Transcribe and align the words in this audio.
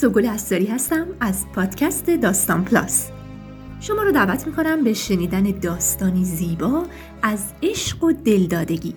سوگل 0.00 0.26
استاری 0.26 0.66
هستم 0.66 1.06
از 1.20 1.46
پادکست 1.54 2.10
داستان 2.10 2.64
پلاس 2.64 3.10
شما 3.80 4.02
رو 4.02 4.12
دعوت 4.12 4.46
می‌کنم 4.46 4.84
به 4.84 4.92
شنیدن 4.92 5.42
داستانی 5.42 6.24
زیبا 6.24 6.86
از 7.22 7.52
عشق 7.62 8.04
و 8.04 8.12
دلدادگی 8.12 8.94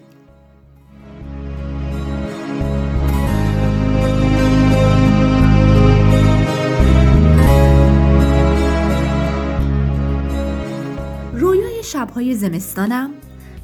رویای 11.34 11.84
شبهای 11.84 12.34
زمستانم 12.34 13.10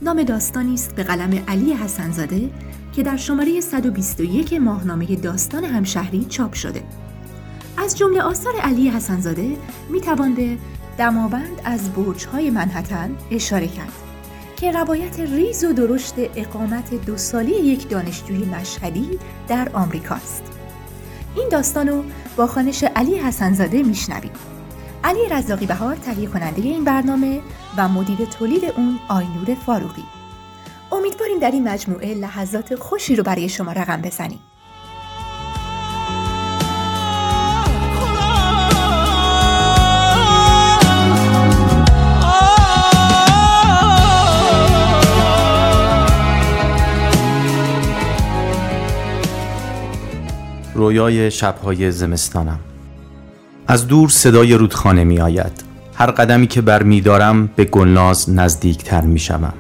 نام 0.02 0.24
داستانی 0.24 0.74
است 0.74 0.96
به 0.96 1.04
قلم 1.04 1.44
علی 1.48 1.74
حسنزاده 1.74 2.50
که 2.96 3.04
در 3.04 3.18
شماره 3.18 3.62
121 3.62 4.54
ماهنامه 4.54 5.16
داستان 5.16 5.64
همشهری 5.64 6.26
چاپ 6.26 6.54
شده. 6.54 7.09
از 7.80 7.98
جمله 7.98 8.22
آثار 8.22 8.54
علی 8.56 8.90
حسنزاده 8.90 9.58
می 9.90 10.02
توان 10.02 10.34
به 10.34 10.58
دماوند 10.98 11.62
از 11.66 11.94
برج‌های 11.94 12.50
منحتن 12.50 13.18
اشاره 13.32 13.68
کرد 13.68 13.94
که 14.56 14.72
روایت 14.72 15.20
ریز 15.20 15.64
و 15.64 15.74
درشت 15.74 16.14
اقامت 16.18 17.06
دو 17.06 17.18
سالی 17.18 17.52
یک 17.52 17.90
دانشجوی 17.90 18.46
مشهدی 18.46 19.20
در 19.48 19.70
آمریکاست. 19.74 20.44
این 21.36 21.50
داستان 21.50 21.88
رو 21.88 22.04
با 22.38 22.48
خانش 22.48 22.84
علی 22.84 23.16
حسنزاده 23.16 23.84
میشنویم. 23.84 24.32
علی 25.04 25.30
رزاقی 25.32 25.66
بهار 25.66 25.96
تهیه 25.96 26.30
کننده 26.30 26.62
این 26.62 26.84
برنامه 26.84 27.42
و 27.78 27.88
مدیر 27.88 28.26
تولید 28.26 28.66
اون 28.66 29.00
آینور 29.08 29.56
فاروقی. 29.66 30.04
امیدواریم 30.92 31.40
در 31.40 31.52
این 31.52 31.68
مجموعه 31.68 32.14
لحظات 32.14 32.76
خوشی 32.76 33.16
رو 33.16 33.24
برای 33.24 33.50
شما 33.50 33.72
رقم 33.72 34.02
بزنیم. 34.02 34.40
رویای 50.80 51.32
شبهای 51.32 51.92
زمستانم. 51.92 52.60
از 53.68 53.88
دور 53.88 54.10
صدای 54.10 54.54
رودخانه 54.54 55.04
می 55.04 55.20
آید 55.20 55.64
هر 55.96 56.12
قدمی 56.12 56.48
که 56.48 56.62
بر 56.62 56.84
می 56.84 57.02
دارم 57.02 57.50
به 57.56 57.66
گلناز 57.66 58.30
نزدیکتر 58.30 59.02
می 59.02 59.20
شوم. 59.20 59.54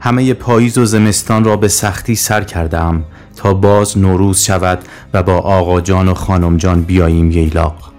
همه 0.00 0.34
پاییز 0.34 0.78
و 0.78 0.84
زمستان 0.84 1.44
را 1.44 1.56
به 1.56 1.68
سختی 1.68 2.14
سر 2.14 2.44
کردم 2.44 3.04
تا 3.36 3.54
باز 3.54 3.98
نوروز 3.98 4.40
شود 4.40 4.78
و 5.14 5.22
با 5.22 5.38
آقا 5.38 5.80
جان 5.80 6.08
و 6.08 6.14
خانم 6.14 6.56
جان 6.56 6.82
بیاییم 6.82 7.30
ییلاق. 7.30 7.92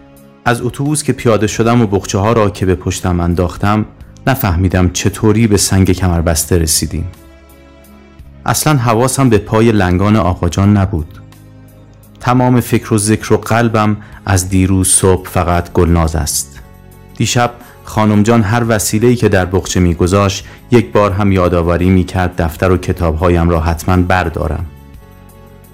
از 0.45 0.61
اتوبوس 0.61 1.03
که 1.03 1.13
پیاده 1.13 1.47
شدم 1.47 1.81
و 1.81 1.87
بخچه 1.87 2.17
ها 2.17 2.33
را 2.33 2.49
که 2.49 2.65
به 2.65 2.75
پشتم 2.75 3.19
انداختم 3.19 3.85
نفهمیدم 4.27 4.89
چطوری 4.89 5.47
به 5.47 5.57
سنگ 5.57 5.91
کمربسته 5.91 6.57
رسیدیم. 6.57 7.05
اصلا 8.45 8.77
حواسم 8.77 9.29
به 9.29 9.37
پای 9.37 9.71
لنگان 9.71 10.15
آقا 10.15 10.49
جان 10.49 10.77
نبود. 10.77 11.21
تمام 12.21 12.59
فکر 12.59 12.93
و 12.93 12.97
ذکر 12.97 13.33
و 13.33 13.37
قلبم 13.37 13.97
از 14.25 14.49
دیروز 14.49 14.87
صبح 14.87 15.29
فقط 15.29 15.71
گلناز 15.71 16.15
است. 16.15 16.59
دیشب 17.17 17.51
خانم 17.83 18.23
جان 18.23 18.43
هر 18.43 18.63
وسیله‌ای 18.67 19.15
که 19.15 19.29
در 19.29 19.45
بخچه 19.45 19.79
میگذاشت 19.79 20.45
یک 20.71 20.91
بار 20.91 21.11
هم 21.11 21.31
یادآوری 21.31 21.89
می‌کرد 21.89 22.41
دفتر 22.41 22.71
و 22.71 22.77
کتابهایم 22.77 23.49
را 23.49 23.59
حتما 23.59 23.97
بردارم. 23.97 24.65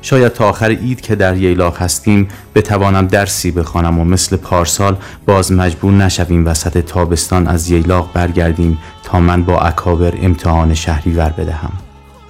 شاید 0.02 0.34
تا 0.34 0.50
آخر 0.50 0.70
اید 0.70 1.02
که 1.02 1.16
در 1.16 1.38
ییلاق 1.38 1.78
هستیم 1.78 2.28
بتوانم 2.56 3.08
درسی 3.08 3.52
بخوانم 3.52 4.00
و 4.00 4.04
مثل 4.04 4.36
پارسال 4.36 4.98
باز 5.26 5.52
مجبور 5.52 5.94
نشویم 5.94 6.48
وسط 6.48 6.78
تابستان 6.78 7.48
از 7.48 7.70
ییلاق 7.70 8.10
برگردیم 8.14 8.78
تا 9.04 9.20
من 9.20 9.44
با 9.44 9.60
اکابر 9.60 10.14
امتحان 10.22 10.74
شهری 10.74 11.12
ور 11.12 11.30
بدهم. 11.30 11.87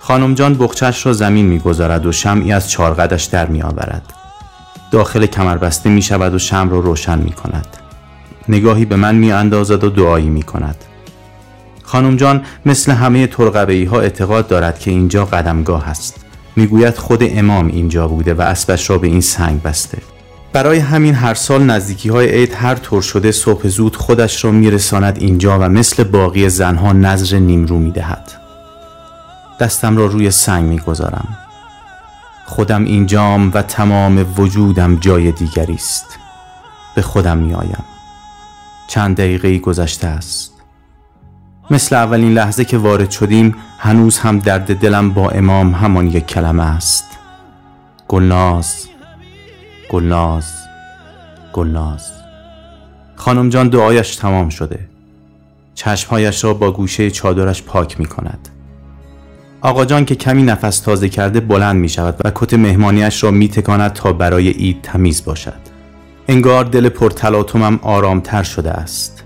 خانم 0.08 0.34
جان 0.34 0.54
بخچش 0.54 1.06
را 1.06 1.14
زمین 1.14 1.46
می‌گذارد 1.46 2.06
و 2.06 2.12
شمعی 2.12 2.52
از 2.52 2.70
چارقدش 2.70 3.24
در 3.24 3.46
میآورد. 3.46 4.14
داخل 4.92 5.26
کمربسته 5.26 5.90
می 5.90 6.02
شود 6.02 6.34
و 6.34 6.40
شم 6.40 6.70
را 6.70 6.80
روشن 6.80 7.20
می 7.20 7.32
کند 7.32 7.68
نگاهی 8.50 8.86
به 8.86 8.96
من 8.96 9.16
می 9.16 9.32
اندازد 9.32 9.84
و 9.84 9.90
دعایی 9.90 10.30
می 10.30 10.44
کند 10.44 10.76
خانم 11.84 12.16
جان 12.16 12.44
مثل 12.66 12.92
همه 12.92 13.28
ترقبهی 13.28 13.86
ها 13.86 14.00
اعتقاد 14.00 14.48
دارد 14.48 14.80
که 14.80 14.92
اینجا 14.92 15.26
قدمگاه 15.26 15.90
است. 15.90 16.16
می‌گوید 16.56 16.98
خود 16.98 17.20
امام 17.24 17.68
اینجا 17.68 18.08
بوده 18.08 18.34
و 18.34 18.42
اسبش 18.42 18.90
را 18.90 18.98
به 18.98 19.08
این 19.08 19.22
سنگ 19.22 19.62
بسته. 19.62 19.98
برای 20.54 20.80
همین 20.80 21.14
هر 21.14 21.34
سال 21.34 21.64
نزدیکی 21.64 22.10
های 22.10 22.28
عید 22.28 22.54
هر 22.54 22.76
طور 22.76 23.02
شده 23.02 23.32
صبح 23.32 23.68
زود 23.68 23.96
خودش 23.96 24.46
را 24.46 24.52
میرساند 24.52 25.18
اینجا 25.20 25.60
و 25.60 25.62
مثل 25.62 26.04
باقی 26.04 26.50
زنها 26.50 26.94
نظر 26.94 27.40
نیمرو 27.40 27.80
می‌دهد. 27.80 28.37
دستم 29.60 29.98
را 29.98 30.06
روی 30.06 30.32
سنگ 30.32 30.66
می‌گذارم. 30.66 31.38
خودم 32.46 32.84
اینجام 32.84 33.52
و 33.54 33.62
تمام 33.62 34.34
وجودم 34.38 34.96
جای 34.96 35.32
دیگری 35.32 35.74
است. 35.74 36.20
به 36.96 37.02
خودم 37.02 37.38
میآیم. 37.38 37.84
چند 38.88 39.18
دقیقه 39.18 39.60
گذشته 39.60 40.08
است. 40.08 40.54
مثل 41.72 41.96
اولین 41.96 42.34
لحظه 42.34 42.66
که 42.66 42.78
وارد 42.78 43.12
شدیم 43.12 43.56
هنوز 43.80 44.20
هم 44.20 44.40
درد 44.40 44.80
دلم 44.80 45.14
با 45.14 45.30
امام 45.30 45.74
همان 45.74 46.08
یک 46.08 46.28
کلمه 46.28 46.64
است. 46.64 47.06
گلناز 48.08 48.88
گلناز 49.90 50.54
گلناز. 51.54 52.12
خانم 53.16 53.50
جان 53.50 53.70
دعایش 53.70 54.16
تمام 54.16 54.50
شده. 54.50 54.90
چشمهایش 55.76 56.44
را 56.44 56.54
با 56.54 56.72
گوشه 56.72 57.12
چادرش 57.12 57.64
پاک 57.64 58.00
می 58.00 58.06
کند 58.06 58.50
آقا 59.68 59.86
جان 59.86 60.06
که 60.06 60.16
کمی 60.16 60.44
نفس 60.44 60.80
تازه 60.80 61.10
کرده 61.10 61.40
بلند 61.40 61.76
می 61.76 61.90
شود 61.90 62.22
و 62.26 62.32
کت 62.36 62.54
مهمانیش 62.54 63.24
را 63.24 63.32
می 63.32 63.48
تکاند 63.48 63.94
تا 63.94 64.14
برای 64.14 64.50
عید 64.50 64.82
تمیز 64.82 65.26
باشد. 65.26 65.54
انگار 66.28 66.66
دل 66.66 66.90
پرتلاتمم 66.90 67.80
آرامتر 67.82 68.44
شده 68.44 68.72
است. 68.72 69.24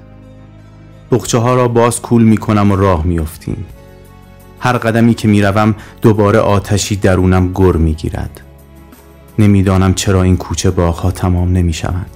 بخچه 1.12 1.38
ها 1.38 1.56
را 1.56 1.68
باز 1.68 2.02
کول 2.02 2.24
می 2.24 2.38
کنم 2.38 2.72
و 2.72 2.76
راه 2.76 3.06
می 3.06 3.20
افتیم. 3.20 3.66
هر 4.60 4.78
قدمی 4.78 5.14
که 5.14 5.28
می 5.28 5.42
روم 5.42 5.76
دوباره 6.02 6.40
آتشی 6.40 6.96
درونم 6.96 7.54
گر 7.54 7.74
می 7.78 7.94
گیرد. 7.94 8.42
نمی‌دانم 9.40 9.94
چرا 9.94 10.24
این 10.24 10.38
کوچه 10.38 10.72
باغها 10.72 11.12
تمام 11.12 11.54
نمی 11.54 11.74
شود. 11.74 12.12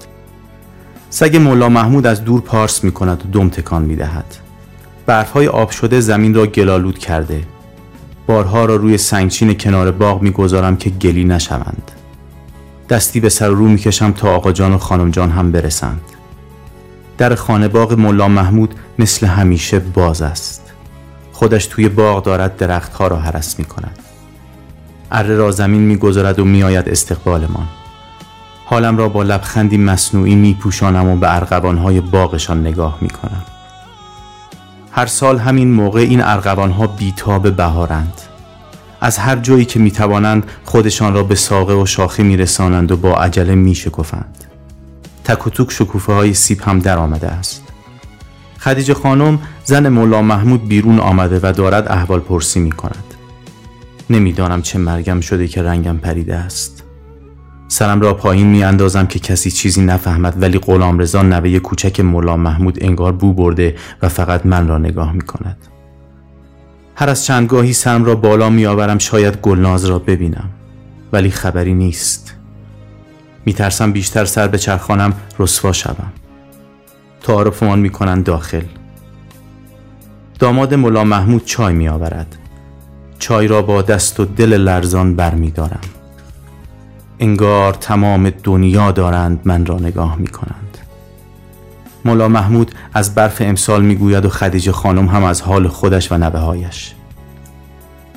سگ 1.10 1.36
مولا 1.36 1.68
محمود 1.68 2.06
از 2.06 2.24
دور 2.24 2.40
پارس 2.40 2.84
می 2.84 2.92
کند 2.92 3.22
و 3.26 3.38
دم 3.38 3.48
تکان 3.48 3.82
می 3.82 3.96
دهد. 3.96 4.36
برف 5.06 5.30
های 5.30 5.48
آب 5.48 5.70
شده 5.70 6.00
زمین 6.00 6.34
را 6.34 6.46
گلالود 6.46 6.98
کرده. 6.98 7.55
بارها 8.26 8.64
را 8.64 8.76
روی 8.76 8.98
سنگچین 8.98 9.54
کنار 9.54 9.90
باغ 9.90 10.22
می‌گذارم 10.22 10.76
که 10.76 10.90
گلی 10.90 11.24
نشوند. 11.24 11.90
دستی 12.88 13.20
به 13.20 13.28
سر 13.28 13.48
رو 13.48 13.68
می‌کشم 13.68 14.12
تا 14.12 14.34
آقا 14.34 14.52
جان 14.52 14.72
و 14.74 14.78
خانم 14.78 15.10
جان 15.10 15.30
هم 15.30 15.52
برسند. 15.52 16.00
در 17.18 17.34
خانه 17.34 17.68
باغ 17.68 17.92
ملا 17.92 18.28
محمود 18.28 18.74
مثل 18.98 19.26
همیشه 19.26 19.78
باز 19.78 20.22
است. 20.22 20.72
خودش 21.32 21.66
توی 21.66 21.88
باغ 21.88 22.24
دارد 22.24 22.56
درختها 22.56 23.06
را 23.06 23.16
حرس 23.16 23.58
می 23.58 23.64
کند 23.64 23.98
اره 25.12 25.36
را 25.36 25.50
زمین 25.50 25.80
می‌گذارد 25.80 26.38
و 26.38 26.44
میآید 26.44 26.88
استقبالمان. 26.88 27.66
حالم 28.64 28.96
را 28.96 29.08
با 29.08 29.22
لبخندی 29.22 29.78
مصنوعی 29.78 30.34
میپوشانم 30.34 31.08
و 31.08 31.16
به 31.16 31.34
ارغوانهای 31.36 32.00
باغشان 32.00 32.60
نگاه 32.60 32.98
می‌کنم. 33.00 33.42
هر 34.96 35.06
سال 35.06 35.38
همین 35.38 35.72
موقع 35.72 36.00
این 36.00 36.22
ارغوان 36.22 36.70
ها 36.70 36.86
بیتاب 36.86 37.56
بهارند. 37.56 38.12
از 39.00 39.18
هر 39.18 39.36
جایی 39.36 39.64
که 39.64 39.78
می‌توانند 39.78 40.44
خودشان 40.64 41.14
را 41.14 41.22
به 41.22 41.34
ساقه 41.34 41.74
و 41.74 41.86
شاخه 41.86 42.22
میرسانند 42.22 42.92
و 42.92 42.96
با 42.96 43.14
عجله 43.14 43.54
میشکفند. 43.54 44.44
تک 45.24 45.46
و 45.46 45.50
توک 45.50 45.72
شکوفه 45.72 46.12
های 46.12 46.34
سیب 46.34 46.60
هم 46.60 46.78
در 46.78 46.98
آمده 46.98 47.28
است. 47.28 47.62
خدیجه 48.58 48.94
خانم 48.94 49.38
زن 49.64 49.88
مولا 49.88 50.22
محمود 50.22 50.68
بیرون 50.68 51.00
آمده 51.00 51.40
و 51.42 51.52
دارد 51.52 51.88
احوال 51.88 52.20
پرسی 52.20 52.60
می 52.60 52.72
کند 52.72 53.04
نمی‌دانم 54.10 54.62
چه 54.62 54.78
مرگم 54.78 55.20
شده 55.20 55.48
که 55.48 55.62
رنگم 55.62 55.96
پریده 55.96 56.36
است. 56.36 56.82
سرم 57.68 58.00
را 58.00 58.14
پایین 58.14 58.46
می 58.46 58.64
اندازم 58.64 59.06
که 59.06 59.18
کسی 59.18 59.50
چیزی 59.50 59.84
نفهمد 59.84 60.42
ولی 60.42 60.58
غلام 60.58 60.98
رضا 60.98 61.22
نوه 61.22 61.58
کوچک 61.58 62.00
مولا 62.00 62.36
محمود 62.36 62.84
انگار 62.84 63.12
بو 63.12 63.32
برده 63.32 63.76
و 64.02 64.08
فقط 64.08 64.46
من 64.46 64.68
را 64.68 64.78
نگاه 64.78 65.12
می 65.12 65.20
کند. 65.20 65.56
هر 66.94 67.10
از 67.10 67.24
چندگاهی 67.24 67.72
سرم 67.72 68.04
را 68.04 68.14
بالا 68.14 68.50
می 68.50 68.66
آورم 68.66 68.98
شاید 68.98 69.36
گلناز 69.36 69.84
را 69.84 69.98
ببینم 69.98 70.50
ولی 71.12 71.30
خبری 71.30 71.74
نیست. 71.74 72.34
می 73.44 73.52
ترسم 73.52 73.92
بیشتر 73.92 74.24
سر 74.24 74.48
به 74.48 74.58
چرخانم 74.58 75.12
رسوا 75.38 75.72
شوم. 75.72 76.12
تعارفمان 77.22 77.78
می 77.78 77.90
کنند 77.90 78.24
داخل. 78.24 78.62
داماد 80.38 80.74
مولا 80.74 81.04
محمود 81.04 81.44
چای 81.44 81.74
می 81.74 81.88
آورد. 81.88 82.36
چای 83.18 83.46
را 83.46 83.62
با 83.62 83.82
دست 83.82 84.20
و 84.20 84.24
دل 84.24 84.56
لرزان 84.56 85.16
بر 85.16 85.34
می 85.34 85.50
دارم. 85.50 85.80
انگار 87.18 87.74
تمام 87.74 88.30
دنیا 88.30 88.92
دارند 88.92 89.40
من 89.44 89.66
را 89.66 89.78
نگاه 89.78 90.16
می 90.16 90.26
کنند 90.26 90.78
مولا 92.04 92.28
محمود 92.28 92.74
از 92.94 93.14
برف 93.14 93.36
امسال 93.40 93.84
می‌گوید 93.84 94.24
و 94.24 94.28
خدیجه 94.28 94.72
خانم 94.72 95.06
هم 95.06 95.24
از 95.24 95.42
حال 95.42 95.68
خودش 95.68 96.12
و 96.12 96.18
نبه 96.18 96.38
هایش 96.38 96.94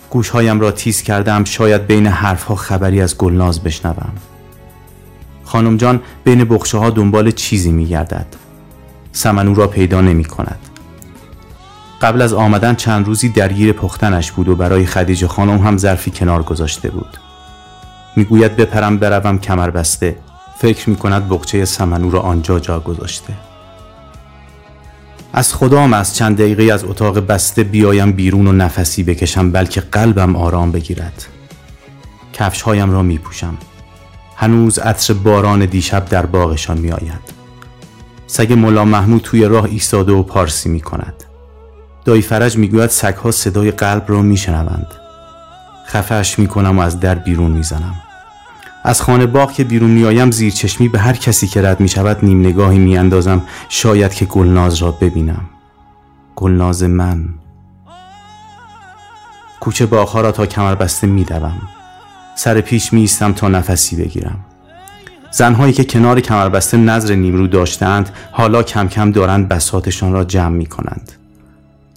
گوشهایم 0.09 0.59
را 0.59 0.71
تیز 0.71 1.01
کردم 1.01 1.43
شاید 1.43 1.87
بین 1.87 2.07
حرفها 2.07 2.55
خبری 2.55 3.01
از 3.01 3.17
گلناز 3.17 3.63
بشنوم. 3.63 4.11
خانم 5.43 5.77
جان 5.77 6.01
بین 6.23 6.43
بخشه 6.43 6.77
ها 6.77 6.89
دنبال 6.89 7.31
چیزی 7.31 7.71
می 7.71 7.85
گردد 7.85 8.27
سمنو 9.11 9.53
را 9.53 9.67
پیدا 9.67 10.01
نمی 10.01 10.25
کند 10.25 10.59
قبل 12.01 12.21
از 12.21 12.33
آمدن 12.33 12.75
چند 12.75 13.05
روزی 13.05 13.29
درگیر 13.29 13.73
پختنش 13.73 14.31
بود 14.31 14.47
و 14.47 14.55
برای 14.55 14.85
خدیجه 14.85 15.27
خانم 15.27 15.57
هم 15.57 15.77
ظرفی 15.77 16.11
کنار 16.11 16.43
گذاشته 16.43 16.89
بود. 16.89 17.28
می‌گوید 18.19 18.55
بپرم 18.55 18.97
بروم 18.97 19.39
کمر 19.39 19.69
بسته. 19.69 20.15
فکر 20.57 20.89
می 20.89 20.95
کند 20.95 21.29
بخچه 21.29 21.65
سمنو 21.65 22.11
را 22.11 22.19
آنجا 22.19 22.59
جا 22.59 22.79
گذاشته. 22.79 23.33
از 25.33 25.53
خدام 25.53 25.93
از 25.93 26.15
چند 26.15 26.37
دقیقه 26.37 26.73
از 26.73 26.83
اتاق 26.83 27.19
بسته 27.19 27.63
بیایم 27.63 28.11
بیرون 28.11 28.47
و 28.47 28.51
نفسی 28.51 29.03
بکشم 29.03 29.51
بلکه 29.51 29.81
قلبم 29.81 30.35
آرام 30.35 30.71
بگیرد. 30.71 31.25
کفش 32.33 32.61
هایم 32.61 32.91
را 32.91 33.01
می 33.01 33.17
پوشم 33.17 33.57
هنوز 34.35 34.79
عطر 34.79 35.13
باران 35.13 35.65
دیشب 35.65 36.05
در 36.05 36.25
باغشان 36.25 36.77
می 36.77 36.91
آید 36.91 37.39
سگ 38.27 38.53
ملا 38.53 38.85
محمود 38.85 39.21
توی 39.21 39.45
راه 39.45 39.65
ایستاده 39.65 40.11
و 40.11 40.23
پارسی 40.23 40.69
می 40.69 40.81
کند 40.81 41.23
دایی 42.05 42.21
فرج 42.21 42.57
می 42.57 42.67
گوید 42.67 42.89
سگها 42.89 43.31
صدای 43.31 43.71
قلب 43.71 44.05
را 44.07 44.21
می 44.21 44.37
شنوند 44.37 44.87
خفهش 45.87 46.39
می 46.39 46.47
کنم 46.47 46.79
و 46.79 46.81
از 46.81 46.99
در 46.99 47.15
بیرون 47.15 47.51
می 47.51 47.63
زنم. 47.63 48.08
از 48.89 49.01
خانه 49.01 49.25
باغ 49.25 49.51
که 49.51 49.63
بیرون 49.63 49.91
میآیم 49.91 50.31
زیر 50.31 50.53
چشمی 50.53 50.89
به 50.89 50.99
هر 50.99 51.13
کسی 51.13 51.47
که 51.47 51.61
رد 51.61 51.79
می 51.79 51.87
شود 51.87 52.17
نیم 52.25 52.39
نگاهی 52.39 52.79
می 52.79 52.97
اندازم 52.97 53.41
شاید 53.69 54.13
که 54.13 54.25
گلناز 54.25 54.75
را 54.75 54.91
ببینم. 54.91 55.41
گلناز 56.35 56.83
من. 56.83 57.29
کوچه 59.59 59.85
باغها 59.85 60.21
را 60.21 60.31
تا 60.31 60.45
کمر 60.45 60.75
بسته 60.75 61.07
می 61.07 61.23
دوم. 61.23 61.61
سر 62.35 62.61
پیش 62.61 62.93
می 62.93 63.01
ایستم 63.01 63.33
تا 63.33 63.47
نفسی 63.47 63.95
بگیرم. 63.95 64.39
زنهایی 65.31 65.73
که 65.73 65.83
کنار 65.83 66.19
کمربسته 66.19 66.77
نظر 66.77 67.15
نیمرو 67.15 67.47
داشتند 67.47 68.09
حالا 68.31 68.63
کم 68.63 68.87
کم 68.87 69.11
دارند 69.11 69.47
بساتشان 69.47 70.13
را 70.13 70.23
جمع 70.23 70.55
می 70.55 70.65
کنند 70.65 71.11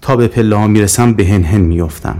تا 0.02 0.16
به 0.16 0.28
پله 0.28 0.56
ها 0.56 0.66
می 0.66 0.80
رسم 0.80 1.12
به 1.12 1.26
هن 1.26 1.60
می 1.60 1.80
افتم. 1.80 2.16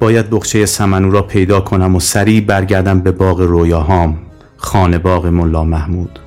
باید 0.00 0.30
بخچه 0.30 0.66
سمنو 0.66 1.10
را 1.10 1.22
پیدا 1.22 1.60
کنم 1.60 1.96
و 1.96 2.00
سریع 2.00 2.40
برگردم 2.40 3.00
به 3.00 3.12
باغ 3.12 3.40
رویاهام 3.40 4.18
خانه 4.56 4.98
باغ 4.98 5.26
ملا 5.26 5.64
محمود. 5.64 6.18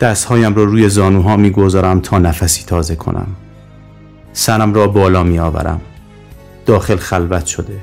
دستهایم 0.00 0.54
را 0.54 0.64
روی 0.64 0.88
زانوها 0.88 1.36
می 1.36 1.50
گذارم 1.50 2.00
تا 2.00 2.18
نفسی 2.18 2.64
تازه 2.64 2.96
کنم. 2.96 3.26
سرم 4.32 4.74
را 4.74 4.86
بالا 4.86 5.22
می 5.22 5.38
آورم 5.38 5.80
داخل 6.66 6.96
خلوت 6.96 7.46
شده. 7.46 7.76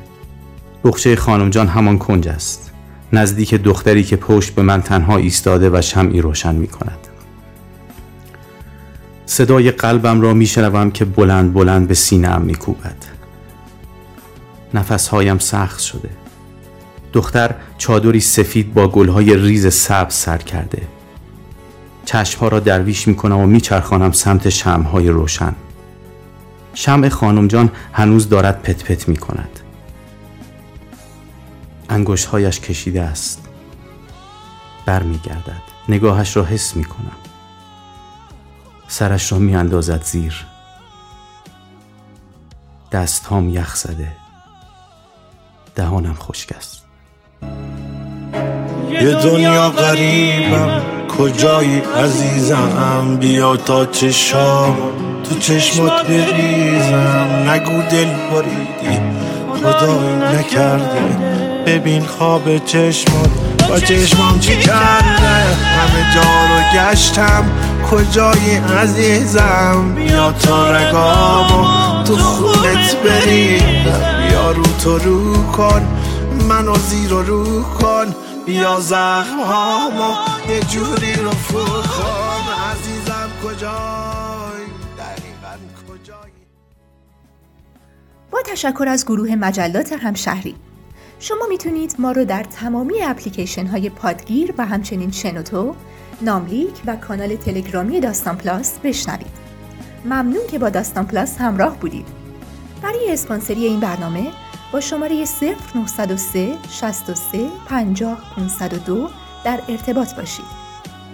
بخچه 0.83 1.15
خانم 1.15 1.49
جان 1.49 1.67
همان 1.67 1.97
کنج 1.97 2.27
است. 2.27 2.71
نزدیک 3.13 3.55
دختری 3.55 4.03
که 4.03 4.15
پشت 4.15 4.55
به 4.55 4.61
من 4.61 4.81
تنها 4.81 5.17
ایستاده 5.17 5.69
و 5.69 5.81
شمعی 5.81 6.21
روشن 6.21 6.55
می 6.55 6.67
کند 6.67 6.97
صدای 9.25 9.71
قلبم 9.71 10.21
را 10.21 10.33
می 10.33 10.45
شنوم 10.45 10.91
که 10.91 11.05
بلند 11.05 11.53
بلند 11.53 11.87
به 11.87 11.93
سینه 11.93 12.37
می 12.37 12.55
کوبد 12.55 13.18
نفسهایم 14.73 15.37
سخت 15.37 15.79
شده. 15.79 16.09
دختر 17.13 17.55
چادری 17.77 18.19
سفید 18.19 18.73
با 18.73 18.87
گلهای 18.87 19.37
ریز 19.37 19.73
سبز 19.73 20.13
سر 20.13 20.37
کرده. 20.37 20.87
چشمها 22.05 22.47
را 22.47 22.59
درویش 22.59 23.07
می 23.07 23.15
کنم 23.15 23.39
و 23.39 23.47
میچرخانم 23.47 24.11
سمت 24.11 24.49
شمهای 24.49 25.09
روشن. 25.09 25.55
شمع 26.73 27.09
خانم 27.09 27.47
جان 27.47 27.71
هنوز 27.93 28.29
دارد 28.29 28.61
پت 28.61 28.83
پت 28.83 29.07
می 29.07 29.17
کند 29.17 29.59
انگشتهایش 31.89 32.59
کشیده 32.59 33.01
است. 33.01 33.47
برمیگردد. 34.85 35.61
نگاهش 35.89 36.37
را 36.37 36.43
حس 36.43 36.75
می 36.75 36.83
کنم 36.83 37.11
سرش 38.87 39.31
را 39.31 39.39
می 39.39 39.55
اندازد 39.55 40.03
زیر. 40.03 40.45
دستهام 42.91 43.49
یخ 43.49 43.75
زده. 43.75 44.11
دهانم 45.79 46.17
خشک 46.19 46.49
است. 46.57 46.85
یه 48.91 49.11
دنیا 49.13 49.69
غریبم 49.69 50.81
کجایی 51.17 51.81
عزیزم؟ 52.03 53.17
بیا 53.19 53.57
تا 53.57 53.85
چشام. 53.85 54.77
تو 55.29 55.39
چشمات 55.39 56.07
بریزم. 56.07 57.49
نگو 57.49 57.81
دل 57.91 58.07
بریدی. 58.31 58.99
خدایی 59.63 60.15
نکرده. 60.39 61.01
ببین 61.65 62.05
خواب 62.05 62.65
چشمات. 62.65 63.29
با 63.69 63.79
چشمام 63.79 64.39
چی 64.39 64.55
کرده؟ 64.55 65.27
همه 65.75 66.13
جا 66.15 66.21
رو 66.21 66.91
گشتم. 66.91 67.45
کجایی 67.91 68.55
عزیزم؟ 68.81 69.95
بیا 69.95 70.31
تا 70.31 70.71
رگامو 70.71 72.03
تو 72.03 72.15
خونت 72.15 72.95
رو 73.03 73.59
تو 74.83 74.97
رو 74.97 75.33
کن 75.51 75.87
منو 76.49 76.75
زیر 76.75 77.09
رو 77.09 77.63
کن. 77.63 78.15
بیا 78.45 78.79
زخم 78.79 79.39
هامو 79.39 80.13
یه 80.49 80.59
جوری 80.59 81.13
رو 81.13 81.29
کن. 81.29 82.43
عزیزم 82.71 83.29
کجای؟ 83.43 84.65
دقیقا 84.97 85.57
کجای؟ 85.89 86.31
با 88.31 88.39
تشکر 88.45 88.85
از 88.87 89.05
گروه 89.05 89.35
مجلات 89.35 89.93
همشهری. 89.93 90.55
شما 91.19 91.45
می‌تونید 91.49 91.95
ما 91.99 92.11
رو 92.11 92.25
در 92.25 92.43
تمامی 92.43 93.01
اپلیکیشن 93.01 93.65
های 93.65 93.89
پادگیر 93.89 94.53
و 94.57 94.65
همچنین 94.65 95.11
شنوتو، 95.11 95.75
ناملیک 96.21 96.81
و 96.85 96.95
کانال 96.95 97.35
تلگرامی 97.35 97.99
داستان 97.99 98.37
پلاس 98.37 98.79
بشنوید. 98.83 99.39
ممنون 100.05 100.47
که 100.51 100.59
با 100.59 100.69
داستان 100.69 101.05
پلاس 101.05 101.37
همراه 101.37 101.77
بودید. 101.79 102.07
برای 102.83 103.11
اسپانسری 103.11 103.65
این 103.65 103.79
برنامه 103.79 104.27
با 104.71 104.79
شماره 104.79 105.25
0903 105.95 106.57
63 106.69 107.49
50 107.67 108.21
502 108.35 109.09
در 109.43 109.59
ارتباط 109.69 110.15
باشید. 110.15 110.45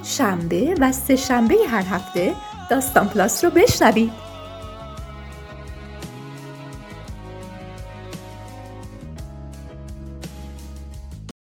شنبه 0.04 0.76
و 0.80 0.92
سه 0.92 1.16
شنبه 1.16 1.56
هر 1.70 1.84
هفته 1.84 2.36
داستان 2.70 3.08
پلاس 3.08 3.44
رو 3.44 3.50
بشنوید. 3.50 4.25